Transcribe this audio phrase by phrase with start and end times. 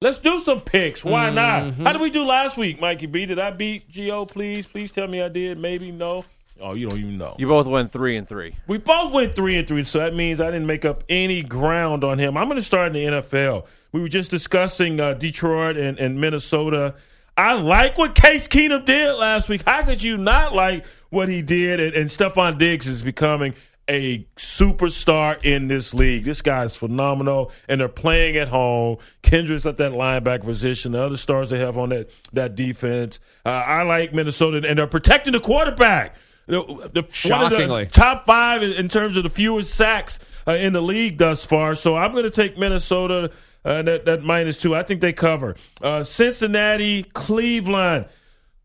[0.00, 1.04] Let's do some picks.
[1.04, 1.74] Why not?
[1.74, 3.26] How did we do last week, Mikey B?
[3.26, 4.28] Did I beat Gio?
[4.30, 5.58] Please, please tell me I did.
[5.58, 6.24] Maybe no.
[6.60, 7.34] Oh, you don't even know.
[7.36, 8.54] You both went three and three.
[8.68, 12.04] We both went three and three, so that means I didn't make up any ground
[12.04, 12.36] on him.
[12.36, 13.66] I'm going to start in the NFL.
[13.90, 16.94] We were just discussing uh, Detroit and, and Minnesota.
[17.36, 19.62] I like what Case Keenum did last week.
[19.66, 21.80] How could you not like what he did?
[21.80, 23.56] And, and Stefon Diggs is becoming
[23.88, 26.24] a superstar in this league.
[26.24, 28.98] This guy is phenomenal, and they're playing at home.
[29.22, 30.92] Kendricks at that linebacker position.
[30.92, 33.18] The other stars they have on that that defense.
[33.44, 36.16] Uh, I like Minnesota, and they're protecting the quarterback.
[36.46, 37.86] The, the, of the Shockingly.
[37.86, 41.74] top five in, in terms of the fewest sacks uh, in the league thus far.
[41.74, 43.30] So I'm going to take Minnesota.
[43.64, 44.74] Uh, that, that minus two.
[44.74, 45.56] I think they cover.
[45.82, 48.06] Uh, Cincinnati, Cleveland.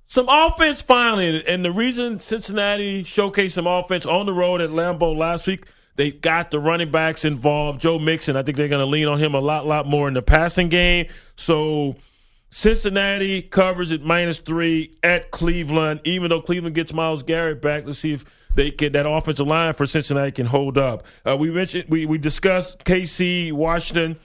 [0.08, 1.44] Some offense finally.
[1.48, 6.12] And the reason Cincinnati showcased some offense on the road at Lambeau last week, they
[6.12, 7.82] got the running backs involved.
[7.82, 10.14] Joe Mixon, I think they're going to lean on him a lot, lot more in
[10.14, 11.08] the passing game.
[11.36, 11.96] So
[12.52, 16.02] Cincinnati covers at minus three at Cleveland.
[16.04, 19.74] Even though Cleveland gets Myles Garrett back, let's see if they can that offensive line
[19.74, 21.04] for Cincinnati can hold up.
[21.26, 24.20] Uh, we mentioned we we discussed KC Washington.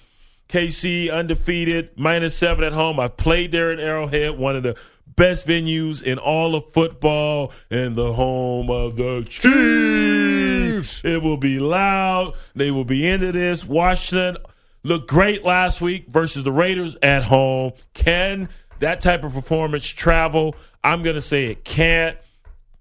[0.49, 2.99] KC undefeated, minus seven at home.
[2.99, 4.77] I played there at Arrowhead, one of the
[5.19, 11.05] best venues in all of football, and the home of the Chiefs.
[11.05, 12.35] It will be loud.
[12.55, 13.65] They will be into this.
[13.65, 14.39] Washington
[14.85, 17.73] looked great last week versus the Raiders at home.
[17.93, 20.55] Can that type of performance travel?
[20.85, 22.17] I'm going to say it can't.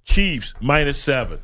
[0.06, 1.40] Chiefs minus seven.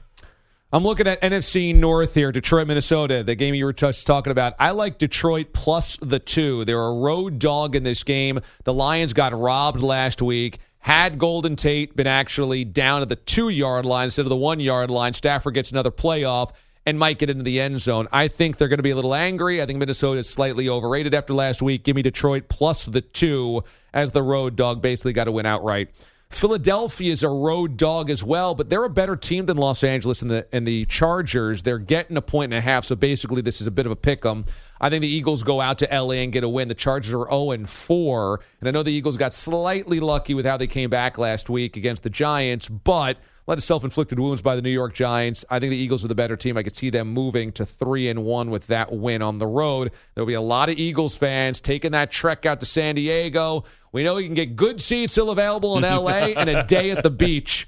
[0.71, 4.53] I'm looking at NFC North here, Detroit, Minnesota, the game you were just talking about.
[4.59, 6.65] I like Detroit plus the two.
[6.65, 8.39] They're a road dog in this game.
[8.63, 10.59] The Lions got robbed last week.
[10.83, 14.59] Had Golden Tate been actually down at the two yard line instead of the one
[14.59, 16.51] yard line, Stafford gets another playoff
[16.85, 18.09] and might get into the end zone.
[18.11, 19.61] I think they're going to be a little angry.
[19.61, 21.85] I think Minnesota is slightly overrated after last week.
[21.85, 24.81] Give me Detroit plus the two as the road dog.
[24.81, 25.87] Basically, got to win outright.
[26.33, 30.21] Philadelphia is a road dog as well, but they're a better team than Los Angeles
[30.21, 31.63] and the and the Chargers.
[31.63, 33.95] They're getting a point and a half, so basically this is a bit of a
[33.95, 34.45] pick 'em.
[34.81, 36.67] I think the Eagles go out to LA and get a win.
[36.67, 40.45] The Chargers are 0 and 4, and I know the Eagles got slightly lucky with
[40.45, 44.41] how they came back last week against the Giants, but a lot of self-inflicted wounds
[44.41, 45.43] by the New York Giants.
[45.49, 46.55] I think the Eagles are the better team.
[46.55, 49.91] I could see them moving to three and one with that win on the road.
[50.15, 53.65] There'll be a lot of Eagles fans taking that trek out to San Diego.
[53.91, 57.03] We know you can get good seats still available in LA and a day at
[57.03, 57.67] the beach.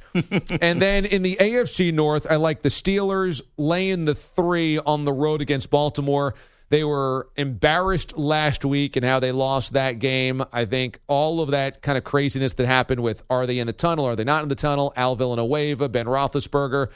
[0.61, 5.13] and then in the AFC North, I like the Steelers laying the three on the
[5.13, 6.35] road against Baltimore.
[6.75, 10.43] They were embarrassed last week and how they lost that game.
[10.51, 13.71] I think all of that kind of craziness that happened with are they in the
[13.71, 14.03] tunnel?
[14.03, 14.91] Are they not in the tunnel?
[14.97, 16.89] Al Villanueva, Ben Roethlisberger.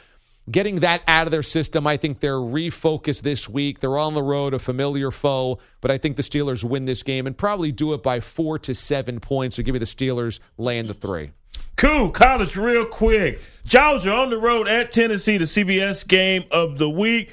[0.52, 3.80] Getting that out of their system, I think they're refocused this week.
[3.80, 7.26] They're on the road, a familiar foe, but I think the Steelers win this game
[7.26, 9.56] and probably do it by four to seven points.
[9.56, 11.32] So give me the Steelers laying the three.
[11.78, 12.12] Cool.
[12.12, 13.42] College, real quick.
[13.64, 17.32] Georgia on the road at Tennessee, the CBS game of the week.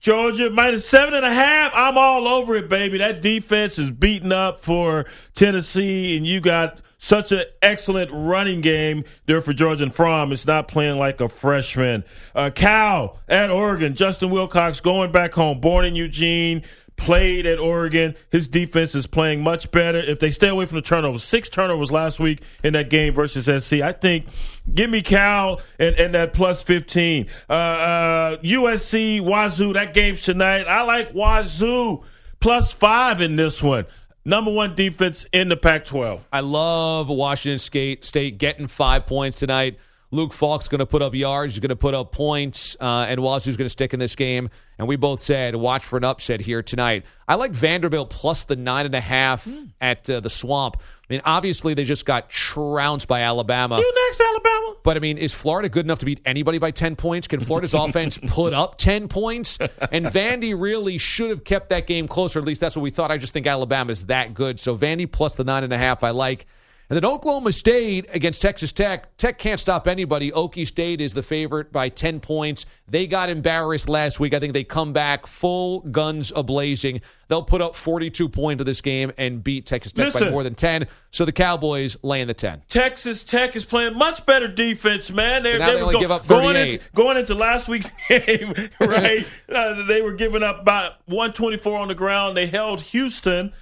[0.00, 1.72] Georgia minus seven and a half.
[1.74, 2.98] I'm all over it, baby.
[2.98, 9.04] That defense is beating up for Tennessee, and you got such an excellent running game
[9.26, 10.32] there for Georgia and Fromm.
[10.32, 12.04] It's not playing like a freshman.
[12.34, 13.94] Uh, Cal at Oregon.
[13.94, 16.62] Justin Wilcox going back home, born in Eugene,
[16.98, 18.14] played at Oregon.
[18.30, 19.98] His defense is playing much better.
[19.98, 23.46] If they stay away from the turnovers, six turnovers last week in that game versus
[23.46, 23.74] SC.
[23.74, 24.26] I think
[24.72, 27.28] give me Cal and, and that plus 15.
[27.48, 30.64] Uh, uh, USC, Wazoo, that game's tonight.
[30.64, 32.04] I like Wazoo
[32.40, 33.86] plus five in this one.
[34.24, 36.26] Number one defense in the Pac 12.
[36.30, 39.78] I love Washington State, State getting five points tonight.
[40.10, 41.54] Luke Falk's going to put up yards.
[41.54, 44.48] He's going to put up points, uh, and Wazoo's going to stick in this game.
[44.78, 47.04] And we both said watch for an upset here tonight.
[47.26, 49.46] I like Vanderbilt plus the nine and a half
[49.80, 50.76] at uh, the Swamp.
[50.78, 53.78] I mean, obviously they just got trounced by Alabama.
[53.78, 54.76] You next, Alabama.
[54.82, 57.26] But I mean, is Florida good enough to beat anybody by 10 points?
[57.26, 59.58] Can Florida's offense put up 10 points?
[59.90, 62.38] And Vandy really should have kept that game closer.
[62.38, 63.10] At least that's what we thought.
[63.10, 64.60] I just think Alabama is that good.
[64.60, 66.46] So Vandy plus the nine and a half, I like.
[66.90, 69.14] And then Oklahoma State against Texas Tech.
[69.18, 70.30] Tech can't stop anybody.
[70.30, 72.64] Okie State is the favorite by 10 points.
[72.88, 74.32] They got embarrassed last week.
[74.32, 77.02] I think they come back full guns a blazing.
[77.28, 80.54] They'll put up 42 points of this game and beat Texas Tech by more than
[80.54, 80.86] 10.
[81.10, 82.62] So the Cowboys laying the 10.
[82.68, 85.42] Texas Tech is playing much better defense, man.
[85.42, 86.72] They're, So they they were only give up going 38.
[86.72, 89.26] into going into last week's game, right?
[89.54, 92.34] uh, they were giving up about 124 on the ground.
[92.34, 93.52] They held Houston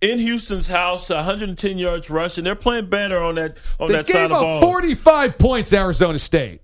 [0.00, 2.44] in Houston's house, 110 yards rushing.
[2.44, 4.60] They're playing better on that on They that side of the up ball.
[4.60, 6.60] 45 points Arizona State.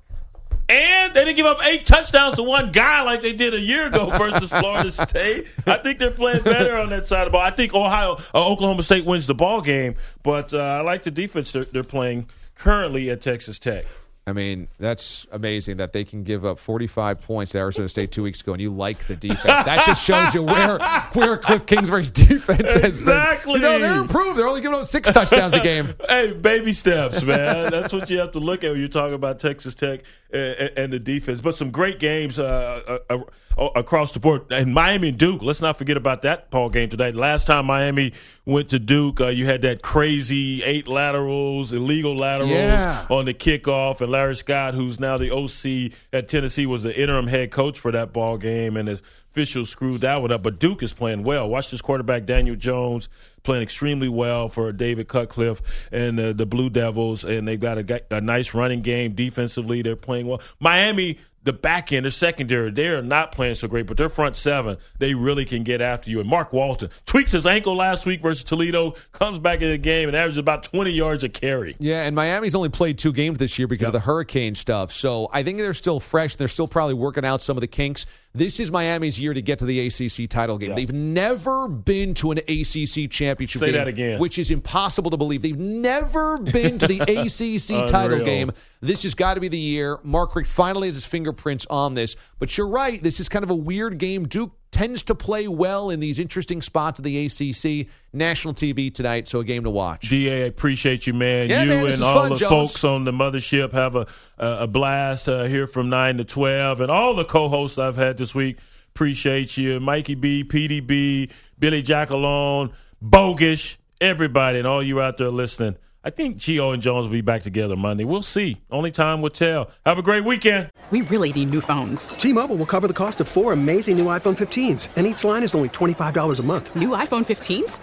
[0.67, 3.87] And they didn't give up eight touchdowns to one guy like they did a year
[3.87, 5.47] ago versus Florida State.
[5.67, 7.43] I think they're playing better on that side of the ball.
[7.43, 11.11] I think Ohio, uh, Oklahoma State wins the ball game, but uh, I like the
[11.11, 13.85] defense they're, they're playing currently at Texas Tech.
[14.27, 18.23] I mean, that's amazing that they can give up 45 points to Arizona State two
[18.23, 19.43] weeks ago, and you like the defense.
[19.45, 20.79] That just shows you where
[21.13, 23.61] where Cliff Kingsbury's defense has Exactly.
[23.61, 23.63] been.
[23.63, 24.39] You know, they're improved.
[24.39, 25.89] They're only giving up six touchdowns a game.
[26.09, 27.71] Hey, baby steps, man.
[27.71, 30.01] That's what you have to look at when you're talking about Texas Tech
[30.33, 31.41] and, and the defense.
[31.43, 33.19] But some great games uh, uh, uh,
[33.59, 34.43] across the board.
[34.51, 35.43] And Miami and Duke.
[35.43, 37.13] Let's not forget about that ball game today.
[37.13, 38.13] Last time Miami
[38.45, 43.07] went to Duke, uh, you had that crazy eight laterals, illegal laterals Yeah.
[43.11, 44.01] on the kickoff.
[44.01, 47.93] And Larry Scott, who's now the OC at Tennessee, was the interim head coach for
[47.93, 49.01] that ball game, and the
[49.33, 50.43] officials screwed that one up.
[50.43, 51.49] But Duke is playing well.
[51.49, 53.09] Watch this quarterback Daniel Jones
[53.43, 55.61] playing extremely well for David Cutcliffe
[55.93, 59.83] and uh, the Blue Devils, and they've got a, a nice running game defensively.
[59.83, 60.41] They're playing well.
[60.61, 61.19] Miami.
[61.45, 64.79] The back end, their secondary, they are not playing so great, but their front seven,
[64.99, 66.21] they really can get after you.
[66.21, 70.09] And Mark Walton tweaks his ankle last week versus Toledo, comes back in the game
[70.09, 71.77] and averages about 20 yards a carry.
[71.79, 74.91] Yeah, and Miami's only played two games this year because of the hurricane stuff.
[74.91, 76.37] So I think they're still fresh.
[76.37, 78.07] They're still probably working out some of the kinks.
[78.37, 80.75] This is Miami's year to get to the ACC title game.
[80.75, 84.19] They've never been to an ACC championship Say game, that again.
[84.19, 85.41] which is impossible to believe.
[85.41, 88.51] They've never been to the ACC title game.
[88.81, 90.01] This has got to be the year.
[90.03, 92.17] Mark Richt finally has his fingerprints on this.
[92.41, 93.01] But you're right.
[93.01, 94.27] This is kind of a weird game.
[94.27, 97.87] Duke tends to play well in these interesting spots of the ACC.
[98.13, 100.09] National TV tonight, so a game to watch.
[100.09, 101.49] DA, I appreciate you, man.
[101.49, 102.51] Yeah, you man, and all fun, the Jones.
[102.51, 104.07] folks on the mothership have a
[104.37, 108.35] a, blast uh, here from nine to twelve, and all the co-hosts I've had this
[108.35, 108.59] week.
[108.91, 112.73] Appreciate you, Mikey B, PDB, Billy Jackalone,
[113.03, 115.77] Bogish, everybody, and all you out there listening.
[116.07, 118.05] I think Gio and Jones will be back together Monday.
[118.05, 118.61] We'll see.
[118.71, 119.71] Only time will tell.
[119.87, 120.69] Have a great weekend.
[120.91, 122.09] We really need new phones.
[122.09, 125.55] T-Mobile will cover the cost of four amazing new iPhone 15s, and each line is
[125.55, 126.77] only $25 a month.
[126.77, 127.81] New iPhone 15s?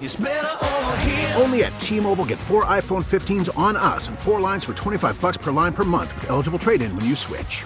[1.41, 5.37] Only at T-Mobile, get four iPhone 15s on us and four lines for 25 bucks
[5.37, 7.65] per line per month with eligible trade-in when you switch.